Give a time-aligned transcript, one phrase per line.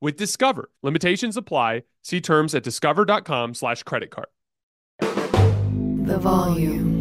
[0.00, 0.70] with Discover.
[0.82, 1.82] Limitations apply.
[2.02, 4.28] See terms at discover.com slash credit card.
[5.00, 6.96] The volume.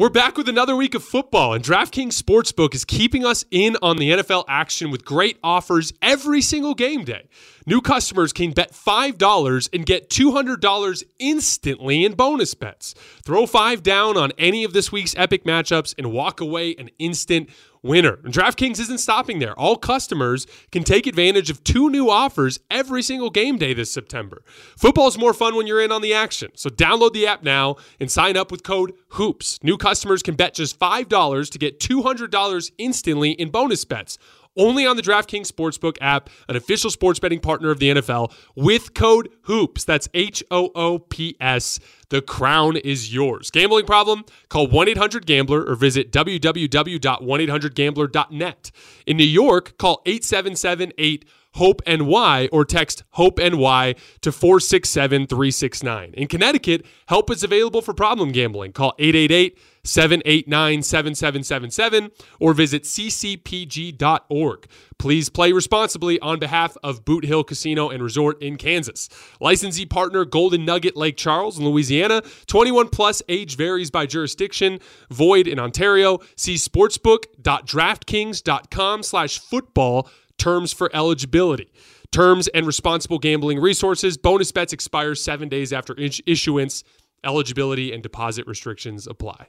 [0.00, 3.98] We're back with another week of football, and DraftKings Sportsbook is keeping us in on
[3.98, 7.28] the NFL action with great offers every single game day.
[7.66, 12.94] New customers can bet $5 and get $200 instantly in bonus bets.
[13.26, 17.50] Throw 5 down on any of this week's epic matchups and walk away an instant
[17.82, 18.18] winner.
[18.24, 19.58] And DraftKings isn't stopping there.
[19.58, 24.42] All customers can take advantage of two new offers every single game day this September.
[24.76, 26.50] Football's more fun when you're in on the action.
[26.54, 29.58] So download the app now and sign up with code HOOPS.
[29.62, 34.18] New customers can bet just $5 to get $200 instantly in bonus bets
[34.60, 38.92] only on the DraftKings Sportsbook app, an official sports betting partner of the NFL, with
[38.94, 39.84] code HOOPS.
[39.84, 41.80] That's H O O P S.
[42.10, 43.50] The crown is yours.
[43.50, 44.24] Gambling problem?
[44.48, 48.70] Call 1 800 Gambler or visit www.1800Gambler.net.
[49.06, 55.26] In New York, call 877 8 Hope NY or text Hope and NY to 467
[55.26, 56.14] 369.
[56.14, 58.72] In Connecticut, help is available for problem gambling.
[58.72, 64.66] Call 888 789 7777 or visit ccpg.org.
[64.98, 69.08] Please play responsibly on behalf of Boot Hill Casino and Resort in Kansas.
[69.40, 72.22] Licensee partner Golden Nugget Lake Charles in Louisiana.
[72.46, 74.78] 21 plus age varies by jurisdiction.
[75.10, 76.18] Void in Ontario.
[76.36, 81.72] See sportsbook.draftkings.com slash football terms for eligibility.
[82.12, 84.16] Terms and responsible gambling resources.
[84.16, 86.82] Bonus bets expire seven days after issuance.
[87.22, 89.48] Eligibility and deposit restrictions apply.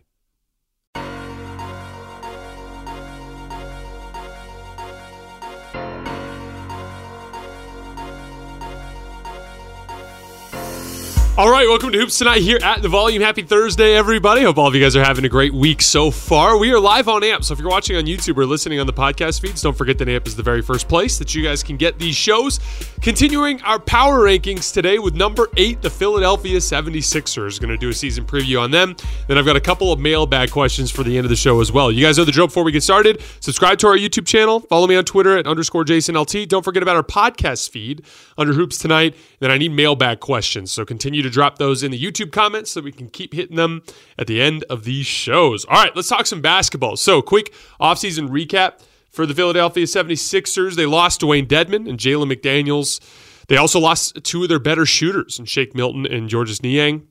[11.42, 13.24] All right, welcome to Hoops Tonight here at the Volume.
[13.24, 14.44] Happy Thursday, everybody.
[14.44, 16.56] Hope all of you guys are having a great week so far.
[16.60, 18.94] We are live on AMP, so if you're watching on YouTube or listening on the
[18.94, 21.78] podcast feeds, don't forget that AMP is the very first place that you guys can
[21.78, 22.60] get these shows.
[23.02, 27.60] Continuing our power rankings today with number eight, the Philadelphia 76ers.
[27.60, 28.96] Going to do a season preview on them.
[29.28, 31.72] Then I've got a couple of mailbag questions for the end of the show as
[31.72, 31.92] well.
[31.92, 33.20] You guys know the drill before we get started.
[33.40, 34.60] Subscribe to our YouTube channel.
[34.60, 36.48] Follow me on Twitter at underscore JasonLT.
[36.50, 38.06] Don't forget about our podcast feed
[38.38, 39.16] under Hoops Tonight.
[39.40, 42.82] Then I need mailbag questions, so continue to drop those in the YouTube comments so
[42.82, 43.82] we can keep hitting them
[44.18, 45.66] at the end of these shows.
[45.66, 46.98] All right, let's talk some basketball.
[46.98, 48.82] So, quick offseason recap
[49.12, 50.76] for the Philadelphia 76ers.
[50.76, 53.00] They lost Dwayne Dedmon and Jalen McDaniels.
[53.48, 57.08] They also lost two of their better shooters in Shake Milton and Georges Niang.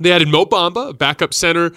[0.00, 1.72] They added Mo Bamba, a backup center,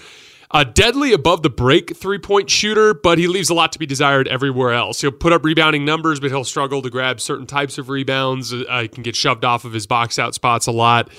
[0.52, 3.86] a deadly above the break three point shooter, but he leaves a lot to be
[3.86, 5.02] desired everywhere else.
[5.02, 8.52] He'll put up rebounding numbers, but he'll struggle to grab certain types of rebounds.
[8.54, 11.10] Uh, he can get shoved off of his box out spots a lot.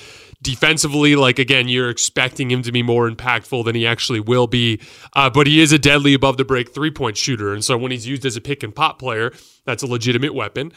[0.42, 4.80] Defensively, like again, you're expecting him to be more impactful than he actually will be,
[5.12, 7.52] uh, but he is a deadly above the break three point shooter.
[7.52, 9.32] And so when he's used as a pick and pop player,
[9.64, 10.72] that's a legitimate weapon.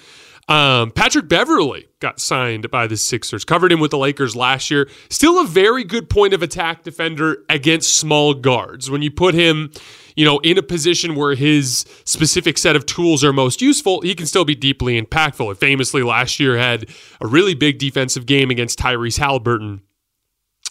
[0.50, 4.90] Um, Patrick Beverley got signed by the Sixers, covered him with the Lakers last year.
[5.10, 8.92] Still a very good point of attack defender against small guards.
[8.92, 9.72] When you put him,
[10.18, 14.14] you know, in a position where his specific set of tools are most useful, he
[14.16, 15.50] can still be deeply impactful.
[15.50, 16.90] It famously last year had
[17.22, 19.82] a really big defensive game against Tyrese Halliburton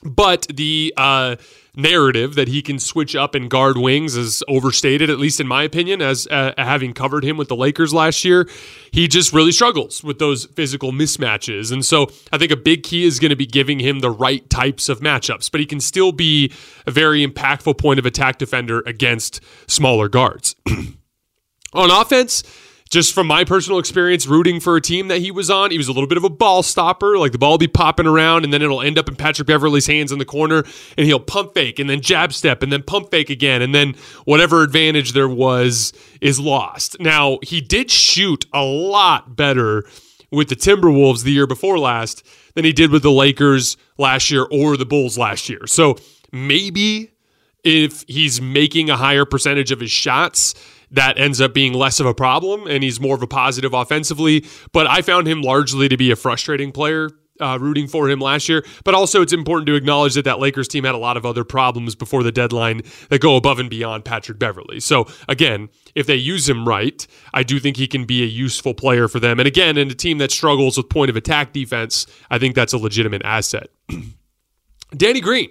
[0.05, 1.37] But the uh,
[1.74, 5.62] narrative that he can switch up and guard wings is overstated, at least in my
[5.62, 8.48] opinion, as uh, having covered him with the Lakers last year.
[8.90, 11.72] He just really struggles with those physical mismatches.
[11.72, 14.48] And so I think a big key is going to be giving him the right
[14.50, 16.52] types of matchups, but he can still be
[16.86, 20.54] a very impactful point of attack defender against smaller guards.
[21.75, 22.42] On offense,
[22.92, 25.88] just from my personal experience rooting for a team that he was on, he was
[25.88, 27.16] a little bit of a ball stopper.
[27.16, 29.86] Like the ball will be popping around and then it'll end up in Patrick Beverley's
[29.86, 30.62] hands in the corner
[30.98, 33.62] and he'll pump fake and then jab step and then pump fake again.
[33.62, 33.94] And then
[34.26, 37.00] whatever advantage there was is lost.
[37.00, 39.84] Now, he did shoot a lot better
[40.30, 42.22] with the Timberwolves the year before last
[42.54, 45.66] than he did with the Lakers last year or the Bulls last year.
[45.66, 45.96] So
[46.30, 47.12] maybe
[47.64, 50.54] if he's making a higher percentage of his shots,
[50.92, 54.44] that ends up being less of a problem and he's more of a positive offensively.
[54.72, 57.10] But I found him largely to be a frustrating player.
[57.40, 60.68] Uh, rooting for him last year, but also it's important to acknowledge that that Lakers
[60.68, 64.04] team had a lot of other problems before the deadline that go above and beyond
[64.04, 64.78] Patrick Beverley.
[64.78, 67.04] So again, if they use him right,
[67.34, 69.40] I do think he can be a useful player for them.
[69.40, 72.74] And again, in a team that struggles with point of attack defense, I think that's
[72.74, 73.70] a legitimate asset.
[74.96, 75.50] Danny Green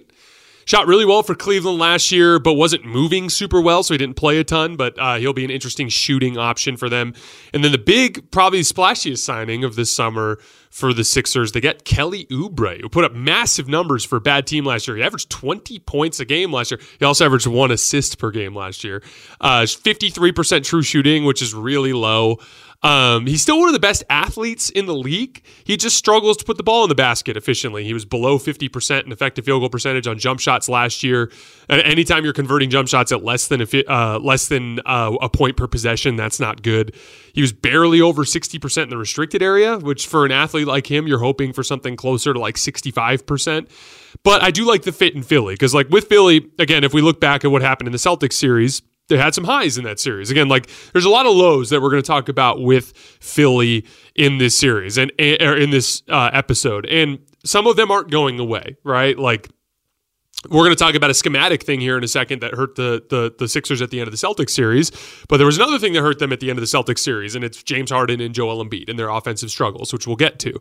[0.64, 4.16] Shot really well for Cleveland last year, but wasn't moving super well, so he didn't
[4.16, 4.76] play a ton.
[4.76, 7.14] But uh, he'll be an interesting shooting option for them.
[7.52, 10.38] And then the big, probably splashiest signing of this summer
[10.72, 14.46] for the Sixers, they get Kelly Oubre, who put up massive numbers for a bad
[14.46, 14.96] team last year.
[14.96, 16.80] He averaged 20 points a game last year.
[16.98, 19.02] He also averaged one assist per game last year.
[19.38, 22.38] Uh, 53% true shooting, which is really low.
[22.82, 25.42] Um, he's still one of the best athletes in the league.
[25.64, 27.84] He just struggles to put the ball in the basket efficiently.
[27.84, 31.30] He was below 50% in effective field goal percentage on jump shots last year.
[31.68, 35.28] And anytime you're converting jump shots at less than a, uh, less than uh, a
[35.28, 36.94] point per possession, that's not good.
[37.32, 41.06] He was barely over 60% in the restricted area, which for an athlete like him,
[41.06, 43.68] you're hoping for something closer to like 65%.
[44.24, 47.00] But I do like the fit in Philly because, like with Philly, again, if we
[47.00, 50.00] look back at what happened in the Celtics series, they had some highs in that
[50.00, 50.30] series.
[50.30, 53.86] Again, like there's a lot of lows that we're going to talk about with Philly
[54.14, 58.76] in this series and in this uh, episode, and some of them aren't going away,
[58.84, 59.18] right?
[59.18, 59.48] Like
[60.50, 63.02] we're going to talk about a schematic thing here in a second that hurt the,
[63.10, 64.90] the the Sixers at the end of the Celtics series,
[65.28, 67.34] but there was another thing that hurt them at the end of the Celtics series,
[67.34, 70.58] and it's James Harden and Joel Embiid and their offensive struggles, which we'll get to.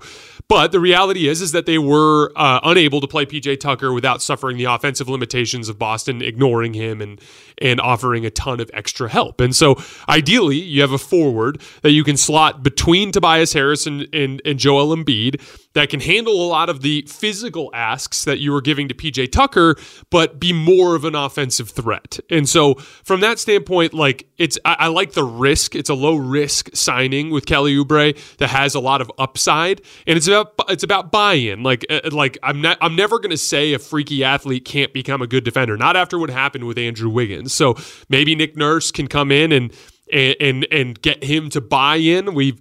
[0.47, 4.21] But the reality is, is that they were uh, unable to play PJ Tucker without
[4.21, 7.19] suffering the offensive limitations of Boston ignoring him and
[7.59, 9.39] and offering a ton of extra help.
[9.39, 9.75] And so,
[10.09, 12.80] ideally, you have a forward that you can slot between
[13.11, 15.41] Tobias Harris and and, and Joel Embiid
[15.73, 19.31] that can handle a lot of the physical asks that you were giving to PJ
[19.31, 19.77] Tucker,
[20.09, 22.19] but be more of an offensive threat.
[22.29, 25.75] And so, from that standpoint, like it's, I, I like the risk.
[25.75, 30.17] It's a low risk signing with Kelly Oubre that has a lot of upside, and
[30.17, 31.63] it's about it's about buy in.
[31.63, 35.21] Like uh, like I'm not I'm never going to say a freaky athlete can't become
[35.21, 35.77] a good defender.
[35.77, 37.53] Not after what happened with Andrew Wiggins.
[37.53, 37.75] So
[38.09, 39.73] maybe Nick Nurse can come in and
[40.11, 42.33] and and get him to buy in.
[42.33, 42.59] We've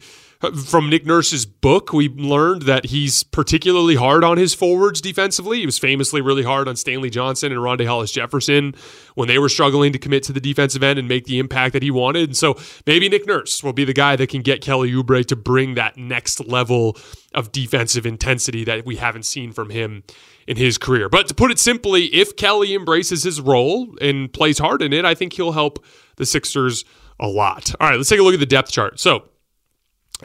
[0.64, 5.60] from Nick Nurse's book, we learned that he's particularly hard on his forwards defensively.
[5.60, 8.74] He was famously really hard on Stanley Johnson and Rondae Hollis Jefferson
[9.16, 11.82] when they were struggling to commit to the defensive end and make the impact that
[11.82, 12.30] he wanted.
[12.30, 12.56] And so
[12.86, 15.98] maybe Nick Nurse will be the guy that can get Kelly Oubre to bring that
[15.98, 16.96] next level
[17.34, 20.04] of defensive intensity that we haven't seen from him
[20.46, 21.10] in his career.
[21.10, 25.04] But to put it simply, if Kelly embraces his role and plays hard in it,
[25.04, 25.84] I think he'll help
[26.16, 26.86] the Sixers
[27.20, 27.72] a lot.
[27.78, 28.98] All right, let's take a look at the depth chart.
[28.98, 29.24] So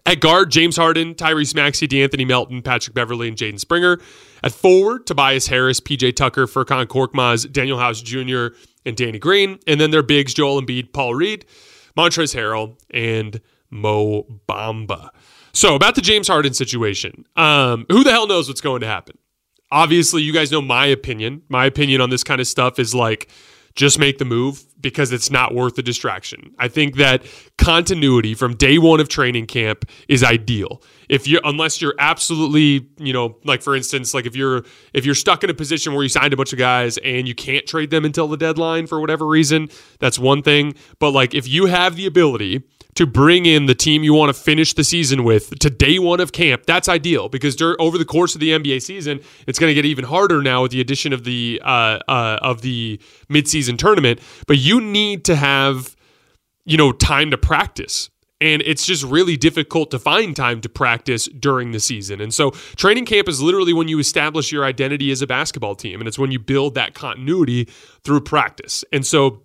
[0.06, 4.00] at guard, James Harden, Tyrese Maxey, De'Anthony Melton, Patrick Beverley, and Jaden Springer.
[4.44, 9.60] At forward, Tobias Harris, PJ Tucker, Furkan Korkmaz, Danuel House Jr., and Danny Green.
[9.68, 11.46] And then their bigs, Joel Embiid, Paul Reed,
[11.98, 15.10] Montrezl Harrell, and Mo Bamba.
[15.54, 19.18] So about the James Harden situation, um, who the hell knows what's going to happen?
[19.72, 21.42] Obviously, you guys know my opinion.
[21.50, 23.30] My opinion on this kind of stuff is like–
[23.76, 26.54] just make the move because it's not worth the distraction.
[26.60, 27.26] I think that
[27.58, 30.84] continuity from day one of training camp is ideal.
[31.10, 34.64] If you unless you're absolutely, you know, like for instance, like if you're
[34.94, 37.34] if you're stuck in a position where you signed a bunch of guys and you
[37.34, 40.76] can't trade them until the deadline for whatever reason, that's one thing.
[41.00, 42.62] But like if you have the ability
[42.96, 46.20] to bring in the team you want to finish the season with to day one
[46.20, 49.70] of camp, that's ideal because dur- over the course of the NBA season, it's going
[49.70, 53.00] to get even harder now with the addition of the uh, uh, of the
[53.30, 54.20] midseason tournament.
[54.48, 55.96] But you need to have
[56.66, 58.10] you know time to practice.
[58.42, 62.20] And it's just really difficult to find time to practice during the season.
[62.20, 66.02] And so, training camp is literally when you establish your identity as a basketball team.
[66.02, 67.70] And it's when you build that continuity
[68.04, 68.84] through practice.
[68.92, 69.45] And so,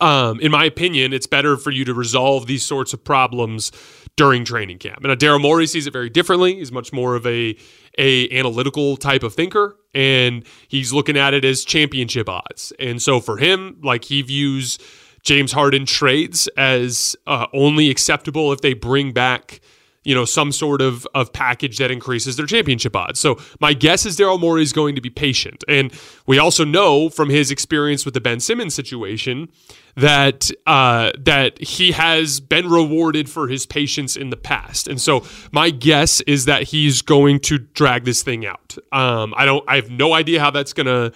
[0.00, 3.72] um, in my opinion, it's better for you to resolve these sorts of problems
[4.16, 5.04] during training camp.
[5.04, 6.56] And Daryl Morey sees it very differently.
[6.56, 7.56] He's much more of a
[7.98, 12.72] a analytical type of thinker, and he's looking at it as championship odds.
[12.78, 14.78] And so for him, like he views
[15.22, 19.60] James Harden trades as uh, only acceptable if they bring back
[20.04, 23.20] you know, some sort of, of package that increases their championship odds.
[23.20, 25.62] So my guess is Daryl Morey is going to be patient.
[25.68, 25.92] And
[26.26, 29.48] we also know from his experience with the Ben Simmons situation
[29.94, 34.88] that uh, that he has been rewarded for his patience in the past.
[34.88, 38.76] And so my guess is that he's going to drag this thing out.
[38.90, 41.12] Um, I don't I have no idea how that's gonna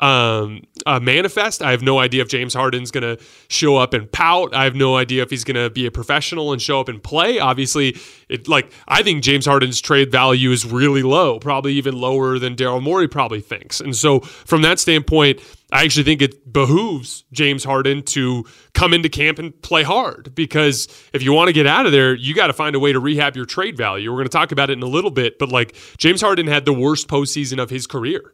[0.00, 1.62] um, uh, manifest.
[1.62, 4.54] I have no idea if James Harden's going to show up and pout.
[4.54, 7.02] I have no idea if he's going to be a professional and show up and
[7.02, 7.38] play.
[7.38, 7.96] Obviously,
[8.28, 12.54] it like I think James Harden's trade value is really low, probably even lower than
[12.54, 13.80] Daryl Morey probably thinks.
[13.80, 15.40] And so, from that standpoint,
[15.70, 20.88] I actually think it behooves James Harden to come into camp and play hard because
[21.12, 23.00] if you want to get out of there, you got to find a way to
[23.00, 24.10] rehab your trade value.
[24.10, 26.64] We're going to talk about it in a little bit, but like James Harden had
[26.64, 28.32] the worst postseason of his career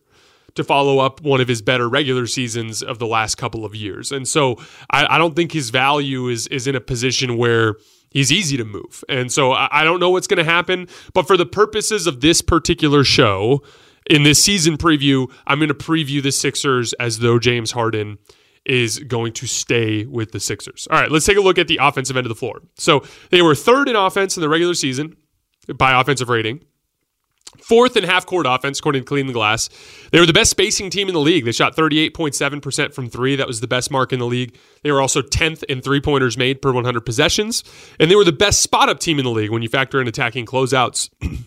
[0.55, 4.13] to follow up one of his better regular seasons of the last couple of years.
[4.13, 4.57] And so
[4.91, 7.77] I, I don't think his value is is in a position where
[8.11, 9.05] he's easy to move.
[9.09, 10.89] And so I, I don't know what's going to happen.
[11.13, 13.63] But for the purposes of this particular show,
[14.09, 18.19] in this season preview, I'm going to preview the Sixers as though James Harden
[18.65, 20.89] is going to stay with the Sixers.
[20.91, 22.63] All right, let's take a look at the offensive end of the floor.
[22.77, 25.17] So they were third in offense in the regular season
[25.77, 26.65] by offensive rating.
[27.63, 29.69] Fourth in half court offense, according to Clean the Glass.
[30.11, 31.45] They were the best spacing team in the league.
[31.45, 33.37] They shot 38.7% from three.
[33.37, 34.57] That was the best mark in the league.
[34.83, 37.65] They were also 10th in three pointers made per 100 possessions.
[37.99, 40.09] And they were the best spot up team in the league when you factor in
[40.09, 41.11] attacking closeouts.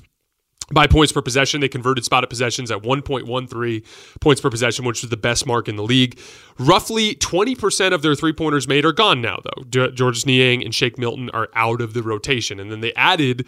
[0.70, 5.02] By points per possession, they converted spot up possessions at 1.13 points per possession, which
[5.02, 6.20] was the best mark in the league.
[6.60, 9.88] Roughly 20% of their three pointers made are gone now, though.
[9.92, 12.60] Georges Niang and Shake Milton are out of the rotation.
[12.60, 13.48] And then they added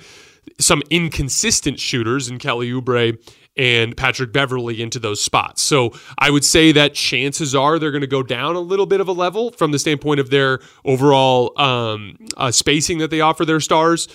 [0.60, 3.17] some inconsistent shooters in Kelly Oubre
[3.58, 5.62] and Patrick Beverley into those spots.
[5.62, 9.01] So I would say that chances are they're going to go down a little bit
[9.01, 13.43] of a level from the standpoint of their overall um, uh, spacing that they offer
[13.43, 14.08] their stars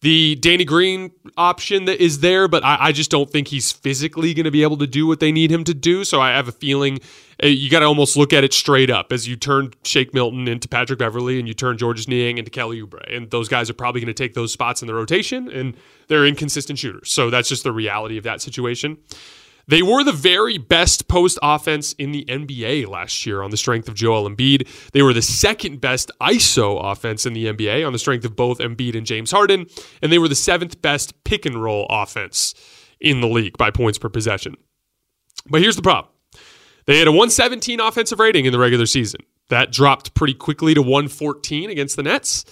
[0.00, 4.32] the Danny Green option that is there, but I, I just don't think he's physically
[4.32, 6.04] going to be able to do what they need him to do.
[6.04, 7.00] So I have a feeling
[7.42, 10.48] uh, you got to almost look at it straight up as you turn Shake Milton
[10.48, 13.14] into Patrick Beverley and you turn Georges Niang into Kelly Oubre.
[13.14, 15.76] And those guys are probably going to take those spots in the rotation, and
[16.08, 17.10] they're inconsistent shooters.
[17.10, 18.98] So that's just the reality of that situation.
[19.68, 23.86] They were the very best post offense in the NBA last year on the strength
[23.86, 24.66] of Joel Embiid.
[24.92, 28.58] They were the second best ISO offense in the NBA on the strength of both
[28.58, 29.66] Embiid and James Harden.
[30.02, 32.54] And they were the seventh best pick and roll offense
[32.98, 34.56] in the league by points per possession.
[35.48, 36.12] But here's the problem
[36.86, 39.20] they had a 117 offensive rating in the regular season.
[39.50, 42.46] That dropped pretty quickly to 114 against the Nets.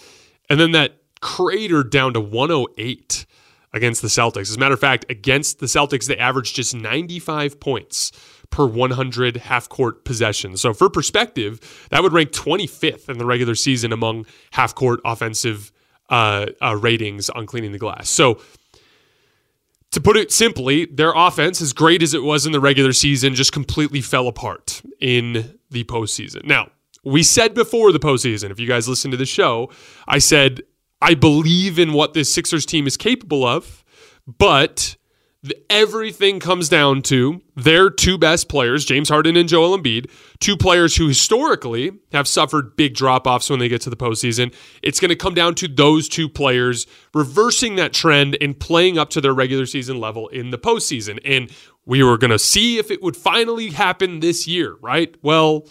[0.50, 3.26] And then that cratered down to 108
[3.76, 4.48] against the Celtics.
[4.48, 8.10] As a matter of fact, against the Celtics, they averaged just 95 points
[8.48, 10.62] per 100 half court possessions.
[10.62, 15.70] So, for perspective, that would rank 25th in the regular season among half court offensive
[16.08, 18.08] uh, uh, ratings on cleaning the glass.
[18.08, 18.40] So,
[19.92, 23.34] to put it simply, their offense, as great as it was in the regular season,
[23.34, 26.44] just completely fell apart in the postseason.
[26.44, 26.70] Now,
[27.04, 29.70] we said before the postseason, if you guys listen to the show,
[30.08, 30.62] I said
[31.06, 33.84] I believe in what this Sixers team is capable of,
[34.26, 34.96] but
[35.70, 40.10] everything comes down to their two best players, James Harden and Joel Embiid,
[40.40, 44.52] two players who historically have suffered big drop offs when they get to the postseason.
[44.82, 49.10] It's going to come down to those two players reversing that trend and playing up
[49.10, 51.20] to their regular season level in the postseason.
[51.24, 51.52] And
[51.84, 55.14] we were going to see if it would finally happen this year, right?
[55.22, 55.68] Well,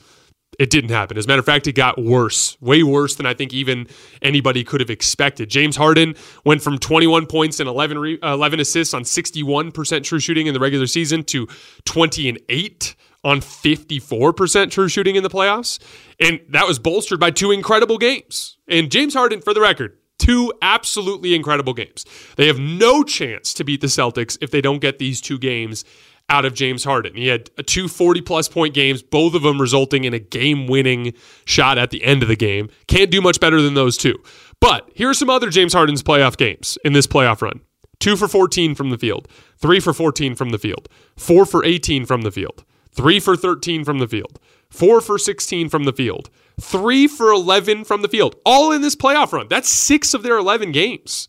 [0.59, 1.17] it didn't happen.
[1.17, 3.88] As a matter of fact, it got worse, way worse than I think even
[4.21, 5.50] anybody could have expected.
[5.50, 10.19] James Harden went from 21 points and 11, re- uh, 11 assists on 61% true
[10.19, 11.47] shooting in the regular season to
[11.85, 15.79] 20 and 8 on 54% true shooting in the playoffs.
[16.19, 18.57] And that was bolstered by two incredible games.
[18.67, 22.05] And James Harden, for the record, two absolutely incredible games.
[22.38, 25.83] They have no chance to beat the Celtics if they don't get these two games
[26.29, 27.15] out of James Harden.
[27.15, 31.13] He had two 40 plus point games, both of them resulting in a game winning
[31.46, 32.70] shot at the end of the game.
[32.88, 34.17] Can't do much better than those two.
[34.60, 37.62] But here are some other James Harden's playoff games in this playoff run
[38.00, 39.27] two for 14 from the field,
[39.58, 43.84] three for 14 from the field, four for 18 from the field, three for 13
[43.84, 44.39] from the field,
[44.70, 46.29] four for 16 from the field,
[46.60, 49.48] three for 11 from the field, all in this playoff run.
[49.50, 51.27] That's six of their 11 games.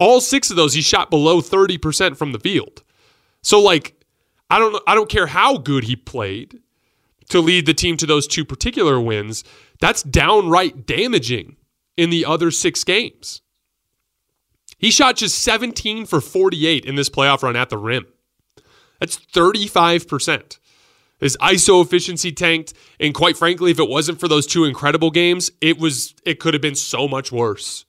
[0.00, 2.82] All six of those, he shot below 30% from the field.
[3.42, 3.94] So, like,
[4.50, 6.60] I don't I don't care how good he played
[7.30, 9.44] to lead the team to those two particular wins.
[9.80, 11.56] That's downright damaging
[11.96, 13.40] in the other six games.
[14.78, 18.06] He shot just 17 for 48 in this playoff run at the rim.
[19.00, 20.58] That's 35%.
[21.20, 25.50] His ISO efficiency tanked, and quite frankly, if it wasn't for those two incredible games,
[25.60, 27.86] it was it could have been so much worse.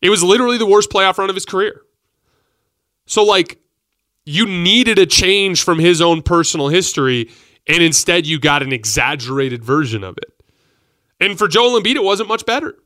[0.00, 1.82] It was literally the worst playoff run of his career.
[3.06, 3.59] So like
[4.30, 7.30] you needed a change from his own personal history,
[7.66, 10.32] and instead you got an exaggerated version of it.
[11.18, 12.76] And for Joel Embiid, it wasn't much better.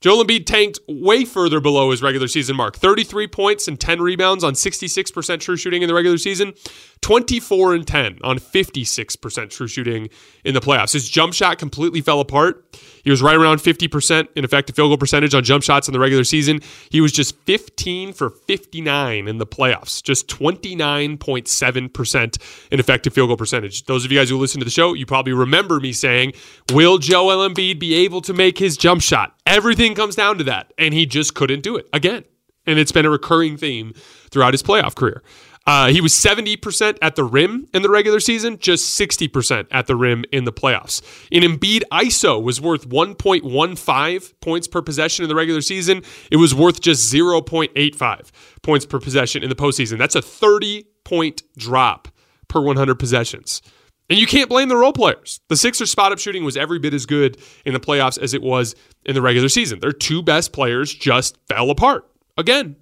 [0.00, 4.42] Joel Embiid tanked way further below his regular season mark 33 points and 10 rebounds
[4.42, 6.54] on 66% true shooting in the regular season,
[7.02, 10.08] 24 and 10 on 56% true shooting
[10.42, 10.94] in the playoffs.
[10.94, 12.64] His jump shot completely fell apart.
[13.02, 16.00] He was right around 50% in effective field goal percentage on jump shots in the
[16.00, 16.60] regular season.
[16.90, 22.38] He was just 15 for 59 in the playoffs, just 29.7%
[22.70, 23.84] in effective field goal percentage.
[23.84, 26.32] Those of you guys who listen to the show, you probably remember me saying,
[26.72, 29.36] Will Joel Embiid be able to make his jump shot?
[29.46, 30.72] Everything comes down to that.
[30.78, 32.24] And he just couldn't do it again.
[32.66, 33.94] And it's been a recurring theme
[34.30, 35.22] throughout his playoff career.
[35.70, 39.94] Uh, he was 70% at the rim in the regular season, just 60% at the
[39.94, 41.00] rim in the playoffs.
[41.30, 46.02] In Embiid, ISO was worth 1.15 points per possession in the regular season.
[46.28, 48.30] It was worth just 0.85
[48.62, 49.96] points per possession in the postseason.
[49.96, 52.08] That's a 30 point drop
[52.48, 53.62] per 100 possessions.
[54.08, 55.38] And you can't blame the role players.
[55.46, 58.42] The Sixers spot up shooting was every bit as good in the playoffs as it
[58.42, 58.74] was
[59.06, 59.78] in the regular season.
[59.78, 62.74] Their two best players just fell apart again.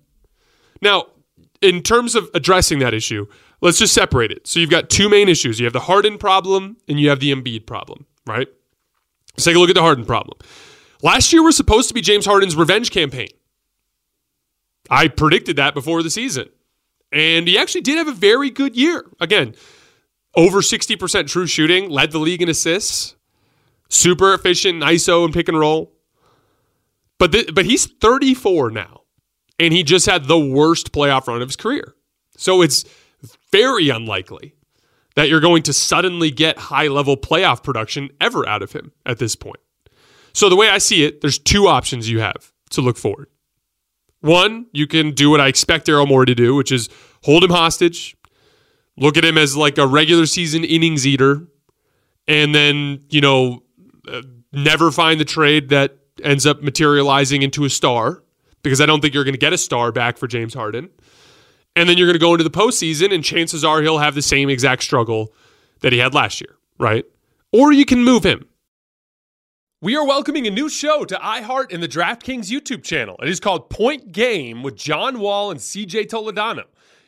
[0.81, 1.09] Now,
[1.61, 3.27] in terms of addressing that issue,
[3.61, 4.47] let's just separate it.
[4.47, 5.59] So you've got two main issues.
[5.59, 8.49] You have the Harden problem and you have the Embiid problem, right?
[9.35, 10.39] Let's take a look at the Harden problem.
[11.03, 13.29] Last year was supposed to be James Harden's revenge campaign.
[14.91, 16.49] I predicted that before the season.
[17.13, 19.05] And he actually did have a very good year.
[19.21, 19.55] Again,
[20.35, 23.17] over 60% true shooting, led the league in assists,
[23.89, 25.93] super efficient in ISO and pick and roll.
[27.19, 28.98] But th- but he's 34 now
[29.59, 31.95] and he just had the worst playoff run of his career.
[32.37, 32.85] So it's
[33.51, 34.55] very unlikely
[35.17, 39.19] that you're going to suddenly get high level playoff production ever out of him at
[39.19, 39.59] this point.
[40.33, 43.29] So the way I see it, there's two options you have to look forward.
[44.21, 46.89] One, you can do what I expect Daryl Morey to do, which is
[47.25, 48.17] hold him hostage,
[48.97, 51.49] look at him as like a regular season innings eater,
[52.27, 53.63] and then, you know,
[54.07, 58.23] uh, never find the trade that ends up materializing into a star
[58.63, 60.91] because I don't think you're going to get a star back for James Harden.
[61.77, 64.23] And then you're going to go into the postseason, and chances are he'll have the
[64.23, 65.33] same exact struggle
[65.81, 67.05] that he had last year, right?
[67.53, 68.49] Or you can move him.
[69.81, 73.17] We are welcoming a new show to iHeart and the DraftKings YouTube channel.
[73.23, 76.65] It is called Point Game with John Wall and CJ Toledano.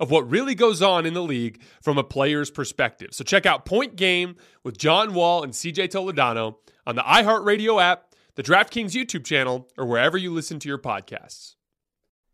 [0.00, 3.10] of what really goes on in the league from a player's perspective.
[3.12, 8.14] So check out Point Game with John Wall and CJ Toledano on the iHeartRadio app,
[8.34, 11.54] the DraftKings YouTube channel, or wherever you listen to your podcasts.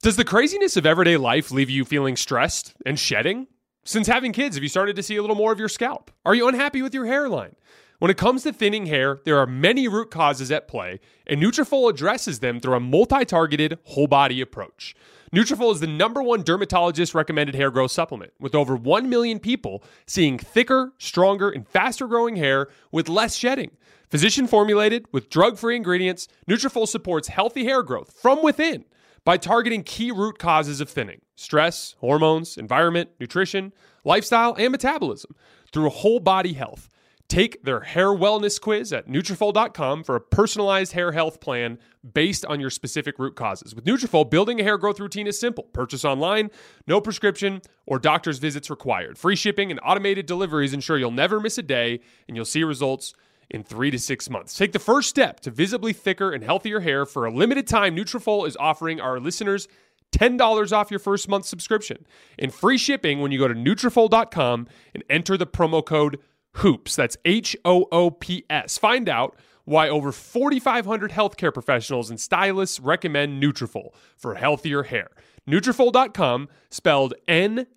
[0.03, 3.49] Does the craziness of everyday life leave you feeling stressed and shedding?
[3.85, 6.11] Since having kids, have you started to see a little more of your scalp?
[6.25, 7.57] Are you unhappy with your hairline?
[7.99, 11.89] When it comes to thinning hair, there are many root causes at play, and Nutrafol
[11.89, 14.95] addresses them through a multi-targeted whole body approach.
[15.35, 19.83] Nutrafol is the number one dermatologist recommended hair growth supplement, with over 1 million people
[20.07, 23.73] seeing thicker, stronger, and faster growing hair with less shedding.
[24.09, 28.85] Physician formulated with drug-free ingredients, Nutrafol supports healthy hair growth from within
[29.25, 33.73] by targeting key root causes of thinning: stress, hormones, environment, nutrition,
[34.05, 35.35] lifestyle, and metabolism
[35.73, 36.89] through whole body health.
[37.29, 41.81] Take their hair wellness quiz at Nutrafol.com for a personalized hair health plan
[42.13, 43.75] based on your specific root causes.
[43.75, 45.65] With Nutrafol, building a hair growth routine is simple.
[45.65, 46.51] Purchase online,
[46.87, 49.19] no prescription or doctor's visits required.
[49.19, 53.15] Free shipping and automated deliveries ensure you'll never miss a day and you'll see results
[53.51, 54.57] in three to six months.
[54.57, 57.07] Take the first step to visibly thicker and healthier hair.
[57.07, 59.69] For a limited time, Nutrafol is offering our listeners
[60.13, 62.07] $10 off your first month subscription
[62.39, 66.19] and free shipping when you go to Nutrafol.com and enter the promo code
[66.57, 66.97] HOOPS.
[66.97, 68.79] That's H O O P S.
[68.79, 75.11] Find out why over 4,500 healthcare professionals and stylists recommend Nutrafol for healthier hair.
[75.47, 77.77] Nutrafol.com, spelled N-U-T-R-A-F-O-L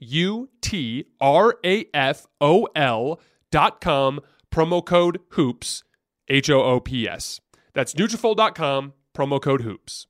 [3.51, 4.19] dot com,
[4.51, 5.83] promo code HOOPS,
[6.29, 7.41] H-O-O-P-S.
[7.73, 10.07] That's Nutrafol.com, promo code HOOPS.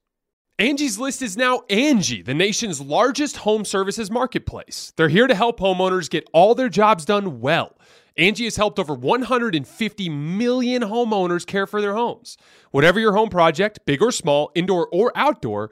[0.60, 4.92] Angie's List is now Angie, the nation's largest home services marketplace.
[4.98, 7.79] They're here to help homeowners get all their jobs done well.
[8.18, 12.38] Angie has helped over 150 million homeowners care for their homes.
[12.72, 15.72] Whatever your home project, big or small, indoor or outdoor,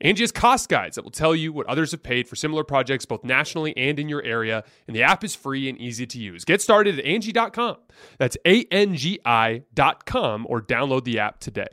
[0.00, 3.04] Angie has cost guides that will tell you what others have paid for similar projects
[3.04, 6.44] both nationally and in your area, and the app is free and easy to use.
[6.44, 7.76] Get started at Angie.com.
[8.18, 11.68] That's A N G I.com or download the app today.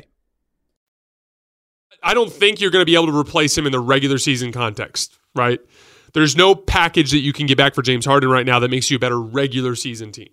[2.03, 4.51] I don't think you're going to be able to replace him in the regular season
[4.51, 5.59] context, right?
[6.13, 8.89] There's no package that you can get back for James Harden right now that makes
[8.91, 10.29] you a better regular season team.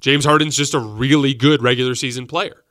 [0.00, 2.64] James Harden's just a really good regular season player.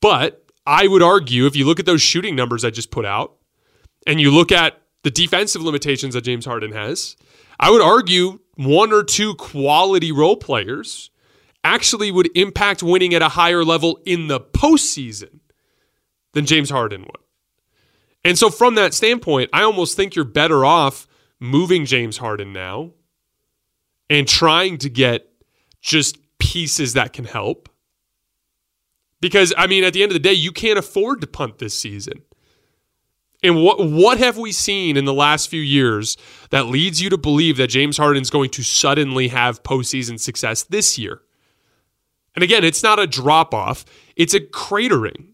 [0.00, 3.36] But I would argue if you look at those shooting numbers I just put out,
[4.06, 7.16] and you look at the defensive limitations that James Harden has,
[7.58, 11.10] I would argue one or two quality role players
[11.64, 15.40] actually would impact winning at a higher level in the postseason
[16.32, 17.20] than James Harden would.
[18.24, 21.06] And so, from that standpoint, I almost think you're better off
[21.38, 22.90] moving James Harden now
[24.10, 25.26] and trying to get
[25.80, 27.68] just pieces that can help.
[29.20, 31.78] Because, I mean, at the end of the day, you can't afford to punt this
[31.78, 32.22] season.
[33.42, 36.16] And what what have we seen in the last few years
[36.50, 40.62] that leads you to believe that James Harden is going to suddenly have postseason success
[40.64, 41.22] this year?
[42.34, 45.28] And again, it's not a drop off; it's a cratering.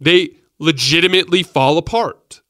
[0.00, 2.40] They legitimately fall apart,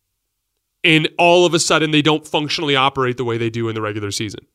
[0.85, 3.83] and all of a sudden they don't functionally operate the way they do in the
[3.83, 4.47] regular season.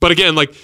[0.00, 0.54] But again, like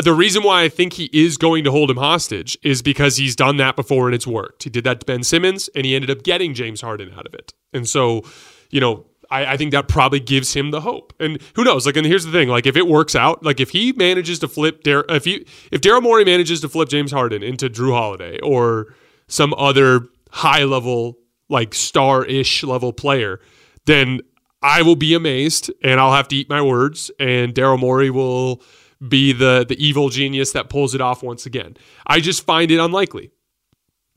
[0.00, 3.34] the reason why I think he is going to hold him hostage is because he's
[3.34, 4.64] done that before and it's worked.
[4.64, 7.34] He did that to Ben Simmons and he ended up getting James Harden out of
[7.34, 7.52] it.
[7.72, 8.22] And so,
[8.70, 11.12] you know, I, I think that probably gives him the hope.
[11.20, 11.86] And who knows?
[11.86, 14.48] Like, and here's the thing: like, if it works out, like if he manages to
[14.48, 18.38] flip, Dar- if he if Daryl Morey manages to flip James Harden into Jrue Holiday
[18.40, 18.94] or
[19.28, 21.16] some other high level,
[21.48, 23.40] like star ish level player,
[23.86, 24.20] then
[24.62, 27.10] I will be amazed and I'll have to eat my words.
[27.18, 28.62] And Daryl Morey will
[29.06, 31.76] be the the evil genius that pulls it off once again.
[32.06, 33.30] I just find it unlikely.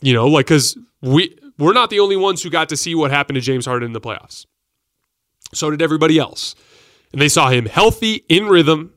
[0.02, 3.12] You know, like cuz we we're not the only ones who got to see what
[3.12, 4.46] happened to James Harden in the playoffs.
[5.54, 6.56] So did everybody else.
[7.12, 8.94] And they saw him healthy, in rhythm,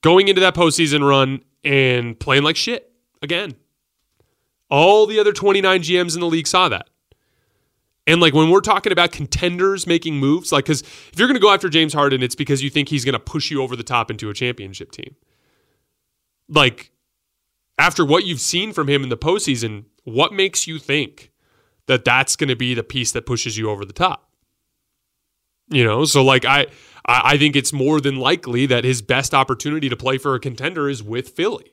[0.00, 3.54] going into that postseason run and playing like shit again.
[4.70, 6.88] All the other 29 GMs in the league saw that.
[8.06, 11.40] And like when we're talking about contenders making moves, like because if you're going to
[11.40, 13.84] go after James Harden, it's because you think he's going to push you over the
[13.84, 15.14] top into a championship team.
[16.48, 16.90] Like
[17.78, 21.30] after what you've seen from him in the postseason, what makes you think
[21.86, 24.28] that that's going to be the piece that pushes you over the top?
[25.68, 26.66] You know, so like I,
[27.06, 30.88] I think it's more than likely that his best opportunity to play for a contender
[30.88, 31.72] is with Philly.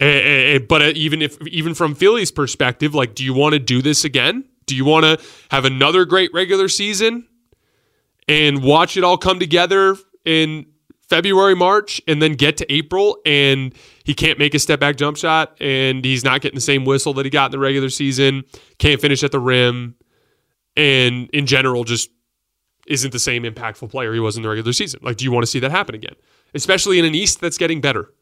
[0.00, 4.04] but uh, even if even from Philly's perspective, like, do you want to do this
[4.04, 4.44] again?
[4.66, 7.26] Do you want to have another great regular season
[8.28, 10.66] and watch it all come together in
[11.08, 15.16] February, March, and then get to April and he can't make a step back jump
[15.16, 18.44] shot and he's not getting the same whistle that he got in the regular season,
[18.78, 19.94] can't finish at the rim,
[20.76, 22.08] and in general just
[22.86, 25.00] isn't the same impactful player he was in the regular season.
[25.02, 26.14] Like, do you want to see that happen again?
[26.54, 28.12] Especially in an East that's getting better.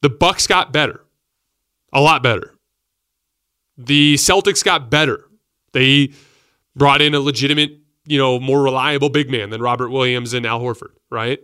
[0.00, 1.04] The Bucks got better.
[1.92, 2.54] A lot better.
[3.86, 5.28] The Celtics got better.
[5.72, 6.12] They
[6.76, 10.60] brought in a legitimate, you know, more reliable big man than Robert Williams and Al
[10.60, 11.40] Horford, right?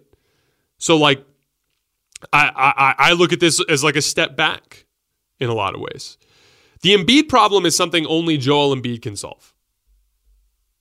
[0.79, 1.25] So like
[2.33, 2.51] I,
[2.99, 4.87] I, I look at this as like a step back
[5.39, 6.19] in a lot of ways.
[6.83, 9.55] The Embiid problem is something only Joel Embiid can solve.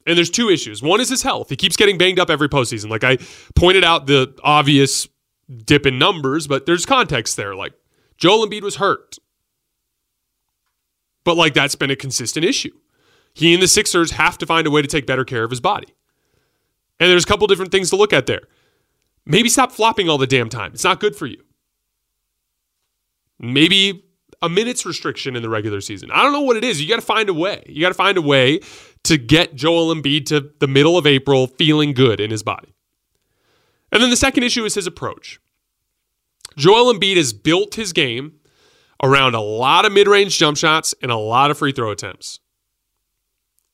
[0.06, 0.82] And there's two issues.
[0.82, 1.50] One is his health.
[1.50, 2.90] He keeps getting banged up every postseason.
[2.90, 3.18] Like I
[3.56, 5.08] pointed out the obvious
[5.66, 7.56] dip in numbers, but there's context there.
[7.56, 7.74] Like
[8.18, 9.18] Joel Embiid was hurt.
[11.28, 12.72] But like that's been a consistent issue.
[13.34, 15.60] He and the Sixers have to find a way to take better care of his
[15.60, 15.94] body.
[17.02, 18.44] And there's a couple different things to look at there.
[19.26, 20.72] Maybe stop flopping all the damn time.
[20.74, 21.44] It's not good for you.
[23.40, 24.06] maybe
[24.42, 26.12] a minutes restriction in the regular season.
[26.12, 26.82] I don't know what it is.
[26.82, 27.62] You got to find a way.
[27.68, 28.62] You got to find a way
[29.04, 32.74] to get Joel Embiid to the middle of April feeling good in his body.
[33.92, 35.42] And then the second issue is his approach.
[36.56, 38.37] Joel Embiid has built his game
[39.04, 42.40] around a lot of mid range jump shots and a lot of free throw attempts.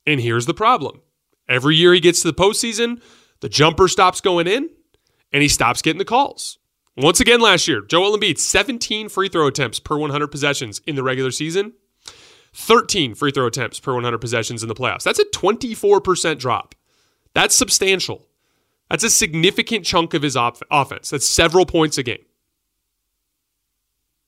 [0.05, 1.01] And here's the problem
[1.47, 3.01] every year he gets to the postseason,
[3.41, 4.69] the jumper stops going in
[5.31, 6.59] and he stops getting the calls.
[6.95, 11.03] Once again last year, Joel Embiid, 17 free throw attempts per 100 possessions in the
[11.03, 11.73] regular season,
[12.53, 15.03] 13 free throw attempts per 100 possessions in the playoffs.
[15.03, 16.75] That's a 24% drop.
[17.33, 18.27] That's substantial.
[18.89, 21.09] That's a significant chunk of his op- offense.
[21.09, 22.23] That's several points a game.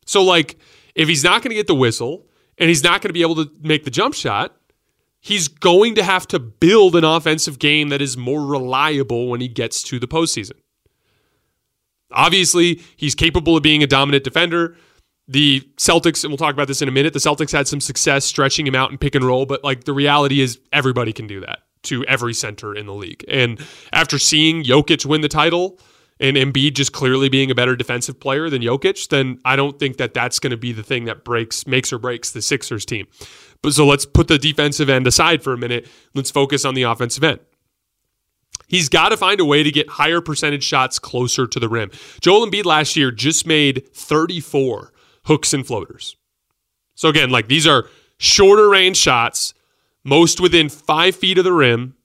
[0.08, 0.58] So, like,
[0.96, 2.26] if he's not going to get the whistle
[2.58, 4.56] and he's not going to be able to make the jump shot,
[5.20, 9.48] he's going to have to build an offensive game that is more reliable when he
[9.48, 10.54] gets to the postseason.
[12.12, 14.78] Obviously, he's capable of being a dominant defender.
[15.28, 18.26] The Celtics, and we'll talk about this in a minute, the Celtics had some success
[18.26, 21.42] stretching him out and pick and roll, but like the reality is everybody can do
[21.42, 23.26] that to every center in the league.
[23.28, 23.60] And
[23.92, 25.80] after seeing Jokic win the title
[26.20, 29.98] and Embiid just clearly being a better defensive player than Jokic, then I don't think
[29.98, 33.08] that that's going to be the thing that breaks, makes or breaks the Sixers team.
[33.62, 35.88] But so let's put the defensive end aside for a minute.
[36.14, 37.40] Let's focus on the offensive end.
[38.68, 41.92] He's got to find a way to get higher percentage shots closer to the rim.
[42.22, 44.92] Joel Embiid last year just made 34
[45.26, 46.16] hooks and floaters.
[46.96, 49.54] So again, like these are shorter range shots,
[50.04, 51.96] most within five feet of the rim.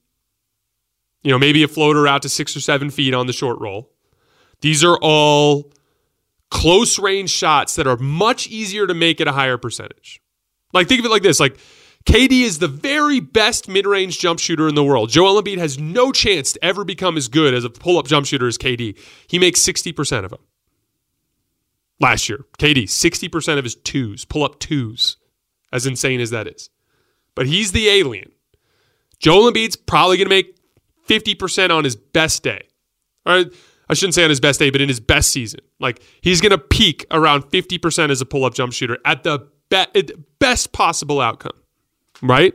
[1.23, 3.90] You know, maybe a floater out to six or seven feet on the short roll.
[4.61, 5.73] These are all
[6.51, 10.20] close range shots that are much easier to make at a higher percentage.
[10.73, 11.59] Like think of it like this, like
[12.05, 15.11] KD is the very best mid-range jump shooter in the world.
[15.11, 18.46] Joel Embiid has no chance to ever become as good as a pull-up jump shooter
[18.46, 18.99] as KD.
[19.27, 20.40] He makes 60% of them.
[22.01, 25.18] Last year, KD, 60% of his twos, pull-up twos,
[25.70, 26.70] as insane as that is.
[27.35, 28.33] But he's the alien.
[29.18, 30.57] Joel Embiid's probably going to make
[31.07, 32.62] 50% on his best day.
[33.27, 33.46] All right,
[33.90, 35.61] I shouldn't say on his best day, but in his best season.
[35.81, 40.14] Like he's going to peak around 50% as a pull-up jump shooter at the be-
[40.38, 41.61] best possible outcome
[42.22, 42.55] right?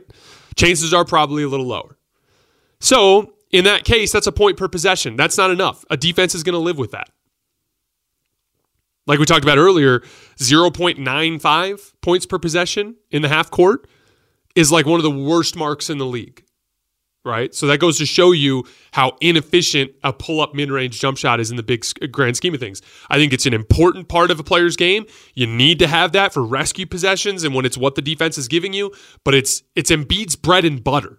[0.56, 1.98] Chances are probably a little lower.
[2.80, 5.16] So, in that case, that's a point per possession.
[5.16, 5.84] That's not enough.
[5.90, 7.10] A defense is going to live with that.
[9.06, 10.00] Like we talked about earlier,
[10.38, 13.86] 0.95 points per possession in the half court
[14.56, 16.42] is like one of the worst marks in the league
[17.26, 17.54] right?
[17.54, 21.40] So that goes to show you how inefficient a pull up mid range jump shot
[21.40, 22.80] is in the big uh, grand scheme of things.
[23.10, 25.04] I think it's an important part of a player's game.
[25.34, 28.48] You need to have that for rescue possessions and when it's what the defense is
[28.48, 28.92] giving you,
[29.24, 31.18] but it's it's Embiid's bread and butter.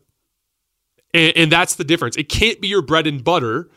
[1.14, 2.16] And, and that's the difference.
[2.16, 3.70] It can't be your bread and butter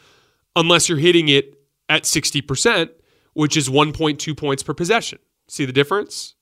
[0.57, 1.55] unless you're hitting it
[1.89, 2.91] at 60%,
[3.35, 5.19] which is 1.2 points per possession.
[5.49, 6.37] See the difference?